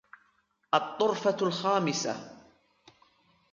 الطرفة 0.73 1.37
الخامسة 1.41 2.33